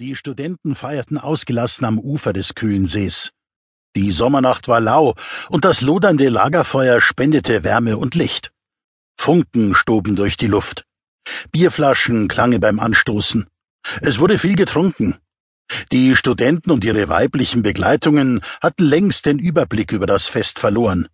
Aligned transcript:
Die 0.00 0.16
Studenten 0.16 0.74
feierten 0.74 1.18
ausgelassen 1.18 1.84
am 1.84 1.98
Ufer 1.98 2.32
des 2.32 2.54
kühlen 2.54 2.86
Sees. 2.86 3.32
Die 3.94 4.12
Sommernacht 4.12 4.66
war 4.66 4.80
lau, 4.80 5.14
und 5.50 5.66
das 5.66 5.82
lodernde 5.82 6.30
Lagerfeuer 6.30 7.02
spendete 7.02 7.64
Wärme 7.64 7.98
und 7.98 8.14
Licht. 8.14 8.50
Funken 9.18 9.74
stoben 9.74 10.16
durch 10.16 10.38
die 10.38 10.46
Luft. 10.46 10.86
Bierflaschen 11.52 12.28
klangen 12.28 12.60
beim 12.60 12.80
Anstoßen. 12.80 13.46
Es 14.00 14.18
wurde 14.18 14.38
viel 14.38 14.54
getrunken. 14.54 15.18
Die 15.92 16.16
Studenten 16.16 16.70
und 16.70 16.82
ihre 16.82 17.10
weiblichen 17.10 17.60
Begleitungen 17.62 18.40
hatten 18.62 18.84
längst 18.84 19.26
den 19.26 19.38
Überblick 19.38 19.92
über 19.92 20.06
das 20.06 20.28
Fest 20.28 20.58
verloren. 20.58 21.08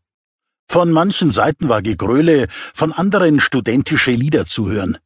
Von 0.71 0.93
manchen 0.93 1.33
Seiten 1.33 1.69
war 1.69 1.83
Gegröle, 1.83 2.47
von 2.73 2.93
anderen 2.93 3.41
studentische 3.41 4.13
Lieder 4.13 4.47
zu 4.47 4.71
hören. 4.71 4.97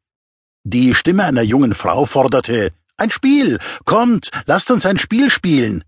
Die 0.65 0.95
Stimme 0.95 1.25
einer 1.25 1.41
jungen 1.41 1.73
Frau 1.73 2.05
forderte 2.05 2.75
ein 3.01 3.11
Spiel. 3.11 3.59
Kommt, 3.85 4.31
lasst 4.47 4.71
uns 4.71 4.87
ein 4.87 4.99
Spiel 4.99 5.31
spielen. 5.31 5.85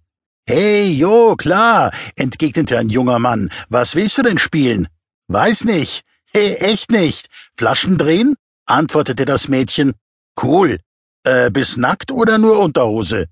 Hey, 0.46 0.90
jo, 0.90 1.36
klar, 1.36 1.92
entgegnete 2.16 2.78
ein 2.78 2.88
junger 2.88 3.18
Mann. 3.18 3.50
Was 3.68 3.94
willst 3.94 4.18
du 4.18 4.22
denn 4.22 4.38
spielen? 4.38 4.88
Weiß 5.28 5.64
nicht. 5.64 6.02
Hey, 6.32 6.54
echt 6.54 6.90
nicht. 6.90 7.28
Flaschen 7.56 7.98
drehen? 7.98 8.34
antwortete 8.66 9.24
das 9.24 9.48
Mädchen. 9.48 9.92
Cool. 10.40 10.78
Äh, 11.24 11.50
bis 11.50 11.76
nackt 11.76 12.10
oder 12.10 12.38
nur 12.38 12.58
Unterhose? 12.58 13.26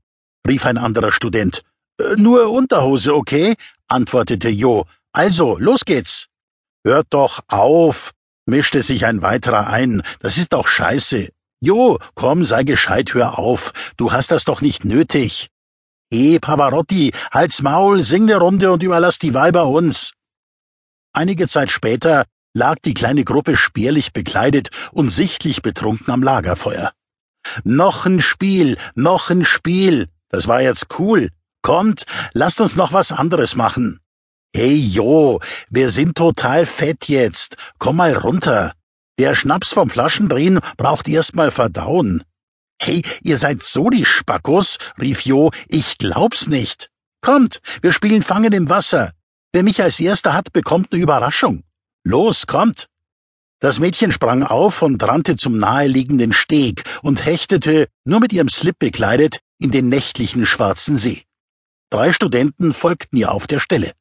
rief 0.46 0.64
ein 0.64 0.78
anderer 0.78 1.10
Student. 1.10 1.62
Äh, 2.00 2.16
nur 2.16 2.50
Unterhose, 2.50 3.14
okay? 3.14 3.56
antwortete 3.88 4.48
Jo. 4.48 4.86
Also, 5.12 5.58
los 5.58 5.84
geht's. 5.84 6.28
Hört 6.84 7.08
doch 7.10 7.40
auf, 7.48 8.12
mischte 8.46 8.82
sich 8.82 9.04
ein 9.04 9.22
weiterer 9.22 9.66
ein. 9.66 10.02
Das 10.20 10.38
ist 10.38 10.52
doch 10.52 10.68
scheiße. 10.68 11.30
Jo, 11.62 11.98
komm, 12.14 12.42
sei 12.42 12.64
gescheit, 12.64 13.12
hör 13.12 13.38
auf. 13.38 13.92
Du 13.98 14.12
hast 14.12 14.30
das 14.30 14.44
doch 14.44 14.62
nicht 14.62 14.86
nötig. 14.86 15.48
Eh, 16.10 16.38
Pavarotti, 16.38 17.12
halt's 17.30 17.60
Maul, 17.60 18.02
sing 18.02 18.24
ne 18.24 18.36
Runde 18.36 18.72
und 18.72 18.82
überlass 18.82 19.18
die 19.18 19.34
Weiber 19.34 19.66
uns. 19.66 20.12
Einige 21.12 21.48
Zeit 21.48 21.70
später 21.70 22.24
lag 22.54 22.76
die 22.82 22.94
kleine 22.94 23.24
Gruppe 23.24 23.58
spärlich 23.58 24.14
bekleidet 24.14 24.70
und 24.92 25.10
sichtlich 25.10 25.60
betrunken 25.60 26.10
am 26.12 26.22
Lagerfeuer. 26.22 26.92
Noch 27.62 28.06
ein 28.06 28.22
Spiel, 28.22 28.78
noch 28.94 29.28
ein 29.28 29.44
Spiel. 29.44 30.08
Das 30.30 30.48
war 30.48 30.62
jetzt 30.62 30.98
cool. 30.98 31.28
Kommt, 31.62 32.06
lasst 32.32 32.62
uns 32.62 32.74
noch 32.74 32.94
was 32.94 33.12
anderes 33.12 33.54
machen. 33.54 34.00
Hey 34.54 34.74
Jo, 34.74 35.40
wir 35.68 35.90
sind 35.90 36.16
total 36.16 36.64
fett 36.64 37.06
jetzt. 37.08 37.56
Komm 37.78 37.96
mal 37.96 38.14
runter. 38.14 38.72
Der 39.20 39.34
Schnaps 39.34 39.74
vom 39.74 39.90
Flaschendrehen 39.90 40.60
braucht 40.78 41.06
erst 41.06 41.36
mal 41.36 41.50
verdauen. 41.50 42.24
Hey, 42.80 43.02
ihr 43.22 43.36
seid 43.36 43.62
so 43.62 43.90
die 43.90 44.06
Spackos, 44.06 44.78
rief 44.98 45.26
Jo, 45.26 45.50
ich 45.68 45.98
glaub's 45.98 46.46
nicht. 46.46 46.88
Kommt, 47.20 47.60
wir 47.82 47.92
spielen 47.92 48.22
Fangen 48.22 48.54
im 48.54 48.70
Wasser. 48.70 49.12
Wer 49.52 49.62
mich 49.62 49.82
als 49.82 50.00
erster 50.00 50.32
hat, 50.32 50.54
bekommt 50.54 50.90
ne 50.90 51.00
Überraschung. 51.00 51.64
Los, 52.02 52.46
kommt. 52.46 52.86
Das 53.58 53.78
Mädchen 53.78 54.10
sprang 54.10 54.42
auf 54.42 54.80
und 54.80 55.02
rannte 55.02 55.36
zum 55.36 55.58
naheliegenden 55.58 56.32
Steg 56.32 56.84
und 57.02 57.22
hechtete, 57.26 57.88
nur 58.06 58.20
mit 58.20 58.32
ihrem 58.32 58.48
Slip 58.48 58.78
bekleidet, 58.78 59.40
in 59.58 59.70
den 59.70 59.90
nächtlichen 59.90 60.46
schwarzen 60.46 60.96
See. 60.96 61.24
Drei 61.90 62.14
Studenten 62.14 62.72
folgten 62.72 63.18
ihr 63.18 63.32
auf 63.32 63.46
der 63.46 63.58
Stelle. 63.58 63.92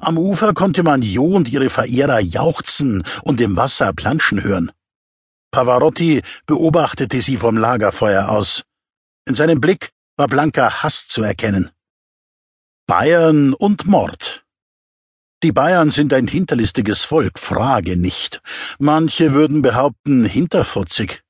Am 0.00 0.18
Ufer 0.18 0.54
konnte 0.54 0.82
man 0.82 1.02
Jo 1.02 1.24
und 1.24 1.48
ihre 1.48 1.70
Verehrer 1.70 2.20
jauchzen 2.20 3.04
und 3.22 3.40
im 3.40 3.56
Wasser 3.56 3.92
planschen 3.92 4.42
hören. 4.42 4.70
Pavarotti 5.50 6.22
beobachtete 6.46 7.20
sie 7.20 7.36
vom 7.36 7.56
Lagerfeuer 7.56 8.28
aus. 8.28 8.62
In 9.26 9.34
seinem 9.34 9.60
Blick 9.60 9.90
war 10.16 10.28
blanker 10.28 10.82
Hass 10.82 11.08
zu 11.08 11.22
erkennen. 11.22 11.70
Bayern 12.86 13.54
und 13.54 13.86
Mord. 13.86 14.44
Die 15.42 15.52
Bayern 15.52 15.90
sind 15.90 16.12
ein 16.12 16.28
hinterlistiges 16.28 17.04
Volk, 17.04 17.38
frage 17.38 17.96
nicht. 17.96 18.42
Manche 18.78 19.32
würden 19.32 19.62
behaupten, 19.62 20.24
hinterfotzig. 20.24 21.22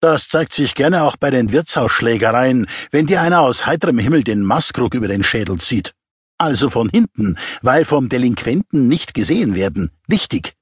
Das 0.00 0.28
zeigt 0.28 0.52
sich 0.52 0.74
gerne 0.74 1.04
auch 1.04 1.16
bei 1.16 1.30
den 1.30 1.52
Wirtshausschlägereien, 1.52 2.66
wenn 2.90 3.06
dir 3.06 3.20
einer 3.20 3.40
aus 3.40 3.66
heiterem 3.66 3.98
Himmel 3.98 4.24
den 4.24 4.42
Maskrug 4.42 4.94
über 4.94 5.06
den 5.06 5.22
Schädel 5.22 5.58
zieht 5.60 5.94
also 6.42 6.68
von 6.70 6.88
hinten, 6.88 7.36
weil 7.62 7.84
vom 7.84 8.08
Delinquenten 8.08 8.88
nicht 8.88 9.14
gesehen 9.14 9.54
werden. 9.54 9.90
Wichtig. 10.06 10.54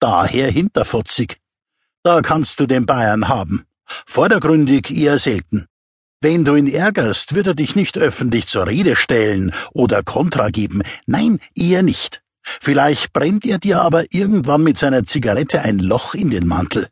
Daher 0.00 0.50
hinterfotzig. 0.50 1.38
Da 2.02 2.20
kannst 2.22 2.60
du 2.60 2.66
den 2.66 2.86
Bayern 2.86 3.28
haben. 3.28 3.64
Vordergründig 4.06 4.90
eher 4.90 5.18
selten. 5.18 5.66
Wenn 6.20 6.44
du 6.44 6.56
ihn 6.56 6.66
ärgerst, 6.66 7.34
wird 7.34 7.46
er 7.46 7.54
dich 7.54 7.76
nicht 7.76 7.96
öffentlich 7.96 8.48
zur 8.48 8.66
Rede 8.66 8.96
stellen 8.96 9.52
oder 9.72 10.02
Kontra 10.02 10.50
geben. 10.50 10.82
Nein, 11.06 11.38
eher 11.54 11.82
nicht. 11.82 12.22
Vielleicht 12.42 13.12
brennt 13.12 13.46
er 13.46 13.58
dir 13.58 13.80
aber 13.80 14.12
irgendwann 14.12 14.62
mit 14.62 14.78
seiner 14.78 15.04
Zigarette 15.04 15.62
ein 15.62 15.78
Loch 15.78 16.14
in 16.14 16.30
den 16.30 16.46
Mantel. 16.46 16.88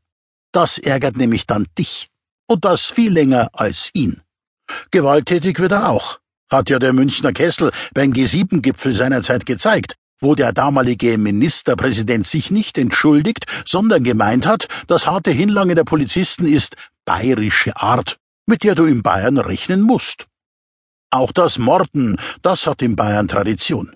Das 0.53 0.79
ärgert 0.79 1.17
nämlich 1.17 1.47
dann 1.47 1.67
dich. 1.77 2.11
Und 2.47 2.65
das 2.65 2.87
viel 2.87 3.13
länger 3.13 3.49
als 3.53 3.91
ihn. 3.93 4.21
Gewalttätig 4.93 5.59
wird 5.59 5.73
er 5.73 5.89
auch 5.89 6.21
hat 6.51 6.71
ja 6.71 6.79
der 6.79 6.93
Münchner 6.93 7.33
Kessel 7.33 7.71
beim 7.95 8.13
G7-Gipfel 8.13 8.95
seinerzeit 8.95 9.47
gezeigt, 9.47 9.97
wo 10.21 10.35
der 10.35 10.53
damalige 10.53 11.19
Ministerpräsident 11.19 12.27
sich 12.27 12.51
nicht 12.51 12.79
entschuldigt, 12.79 13.47
sondern 13.67 14.05
gemeint 14.05 14.47
hat, 14.47 14.69
das 14.87 15.07
harte 15.07 15.31
Hinlange 15.31 15.75
der 15.75 15.85
Polizisten 15.85 16.47
ist 16.47 16.77
bayerische 17.05 17.77
Art, 17.77 18.17
mit 18.47 18.63
der 18.63 18.75
du 18.75 18.85
in 18.85 19.03
Bayern 19.03 19.39
rechnen 19.39 19.83
musst. 19.83 20.27
Auch 21.11 21.33
das 21.33 21.59
Morden, 21.59 22.17
das 22.43 22.67
hat 22.67 22.83
in 22.83 22.97
Bayern 22.97 23.29
Tradition. 23.29 23.95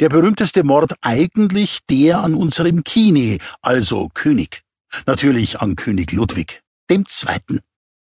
Der 0.00 0.08
berühmteste 0.08 0.64
Mord 0.64 0.94
eigentlich 1.02 1.80
der 1.90 2.20
an 2.20 2.34
unserem 2.34 2.84
Kini, 2.84 3.38
also 3.60 4.08
König. 4.14 4.62
Natürlich 5.06 5.60
an 5.60 5.76
König 5.76 6.12
Ludwig, 6.12 6.62
dem 6.88 7.06
Zweiten. 7.06 7.60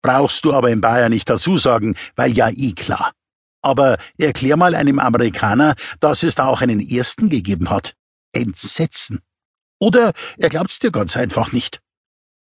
Brauchst 0.02 0.44
du 0.46 0.54
aber 0.54 0.70
in 0.72 0.82
Bayern 0.82 1.12
nicht 1.12 1.30
dazu 1.30 1.58
sagen, 1.58 1.96
weil 2.16 2.32
ja 2.32 2.50
eh 2.50 2.72
klar. 2.72 3.14
Aber 3.64 3.98
erklär 4.20 4.58
mal 4.58 4.76
einem 4.76 5.00
Amerikaner, 5.00 5.74
dass 6.00 6.22
es 6.22 6.36
da 6.36 6.46
auch 6.46 6.62
einen 6.62 6.80
ersten 6.80 7.30
gegeben 7.30 7.70
hat. 7.70 7.96
Entsetzen. 8.34 9.20
Oder 9.80 10.14
er 10.38 10.50
glaubt's 10.50 10.80
dir 10.80 10.92
ganz 10.92 11.18
einfach 11.18 11.52
nicht. 11.52 11.82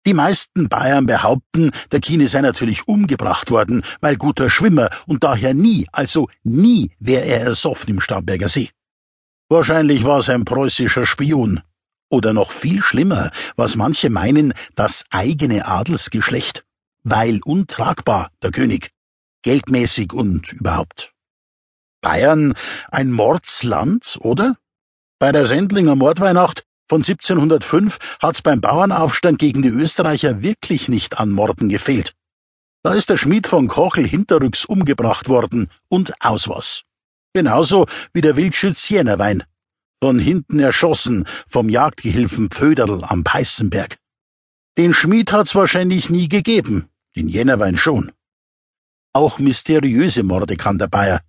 Die 0.05 0.15
meisten 0.15 0.67
Bayern 0.67 1.05
behaupten, 1.05 1.71
der 1.91 1.99
Kine 1.99 2.27
sei 2.27 2.41
natürlich 2.41 2.87
umgebracht 2.87 3.51
worden, 3.51 3.83
weil 3.99 4.17
guter 4.17 4.49
Schwimmer 4.49 4.89
und 5.05 5.23
daher 5.23 5.53
nie, 5.53 5.87
also 5.91 6.27
nie 6.43 6.91
wäre 6.99 7.23
er 7.23 7.41
ersoffen 7.41 7.91
im 7.91 8.01
Starnberger 8.01 8.49
See. 8.49 8.69
Wahrscheinlich 9.47 10.03
war 10.03 10.19
es 10.19 10.29
ein 10.29 10.45
preußischer 10.45 11.05
Spion. 11.05 11.61
Oder 12.09 12.33
noch 12.33 12.51
viel 12.51 12.81
schlimmer, 12.81 13.31
was 13.55 13.75
manche 13.75 14.09
meinen, 14.09 14.53
das 14.75 15.05
eigene 15.11 15.65
Adelsgeschlecht. 15.67 16.65
Weil 17.03 17.39
untragbar, 17.45 18.31
der 18.41 18.51
König 18.51 18.91
geldmäßig 19.43 20.13
und 20.13 20.51
überhaupt. 20.53 21.13
Bayern 22.01 22.53
ein 22.91 23.11
Mordsland, 23.11 24.17
oder? 24.21 24.57
Bei 25.19 25.31
der 25.31 25.45
Sendlinger 25.45 25.95
Mordweihnacht 25.95 26.65
von 26.89 27.03
1705 27.03 28.17
hat's 28.21 28.41
beim 28.41 28.59
Bauernaufstand 28.59 29.39
gegen 29.39 29.61
die 29.61 29.69
Österreicher 29.69 30.41
wirklich 30.41 30.89
nicht 30.89 31.19
an 31.19 31.31
Morden 31.31 31.69
gefehlt. 31.69 32.13
Da 32.83 32.95
ist 32.95 33.09
der 33.09 33.17
Schmied 33.17 33.47
von 33.47 33.67
Kochel 33.67 34.07
hinterrücks 34.07 34.65
umgebracht 34.65 35.29
worden 35.29 35.69
und 35.87 36.13
aus 36.19 36.49
was. 36.49 36.83
Genauso 37.33 37.85
wie 38.13 38.21
der 38.21 38.35
Wildschütz 38.35 38.89
Jännerwein. 38.89 39.43
Von 40.03 40.17
hinten 40.17 40.59
erschossen 40.59 41.25
vom 41.47 41.69
Jagdgehilfen 41.69 42.49
Pföderl 42.49 43.03
am 43.03 43.23
Peißenberg. 43.23 43.97
Den 44.77 44.93
Schmied 44.93 45.31
hat's 45.31 45.53
wahrscheinlich 45.53 46.09
nie 46.09 46.27
gegeben, 46.27 46.89
den 47.15 47.27
Jännerwein 47.27 47.77
schon. 47.77 48.11
Auch 49.13 49.39
mysteriöse 49.39 50.23
Morde 50.23 50.55
kann 50.55 50.77
der 50.77 50.87
Bayer. 50.87 51.19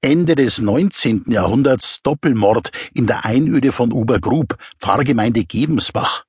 Ende 0.00 0.36
des 0.36 0.60
19. 0.60 1.24
Jahrhunderts 1.26 2.00
Doppelmord 2.02 2.70
in 2.94 3.06
der 3.06 3.24
Einöde 3.24 3.72
von 3.72 3.92
Obergrub, 3.92 4.56
Pfarrgemeinde 4.78 5.44
Gebensbach. 5.44 6.24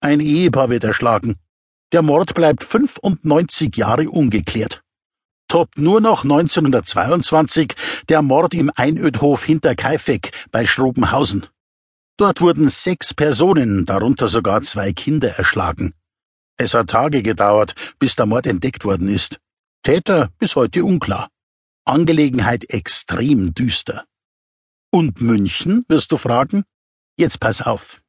Ein 0.00 0.20
Ehepaar 0.20 0.68
wird 0.68 0.84
erschlagen. 0.84 1.36
Der 1.92 2.02
Mord 2.02 2.34
bleibt 2.34 2.62
95 2.62 3.74
Jahre 3.76 4.10
ungeklärt. 4.10 4.82
Toppt 5.48 5.78
nur 5.78 6.00
noch 6.00 6.24
1922 6.24 7.74
der 8.08 8.20
Mord 8.20 8.52
im 8.52 8.70
Einödhof 8.74 9.44
hinter 9.44 9.74
Kaifeck 9.74 10.32
bei 10.50 10.66
Schrobenhausen. 10.66 11.46
Dort 12.18 12.42
wurden 12.42 12.68
sechs 12.68 13.14
Personen, 13.14 13.86
darunter 13.86 14.28
sogar 14.28 14.62
zwei 14.62 14.92
Kinder, 14.92 15.30
erschlagen. 15.30 15.94
Es 16.56 16.74
hat 16.74 16.90
Tage 16.90 17.22
gedauert, 17.22 17.74
bis 17.98 18.14
der 18.14 18.26
Mord 18.26 18.46
entdeckt 18.46 18.84
worden 18.84 19.08
ist. 19.08 19.40
Täter 19.84 20.30
bis 20.38 20.56
heute 20.56 20.82
unklar. 20.82 21.28
Angelegenheit 21.84 22.70
extrem 22.70 23.52
düster. 23.52 24.06
Und 24.90 25.20
München, 25.20 25.84
wirst 25.88 26.10
du 26.10 26.16
fragen? 26.16 26.64
Jetzt 27.18 27.38
pass 27.38 27.60
auf. 27.60 28.00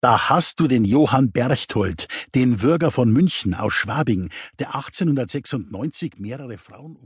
Da 0.00 0.28
hast 0.28 0.60
du 0.60 0.68
den 0.68 0.84
Johann 0.84 1.32
Berchtold, 1.32 2.06
den 2.36 2.58
Bürger 2.58 2.92
von 2.92 3.10
München 3.10 3.52
aus 3.54 3.72
Schwabing, 3.72 4.30
der 4.60 4.76
1896 4.76 6.18
mehrere 6.18 6.56
Frauen 6.56 6.94
umgebracht 6.94 7.04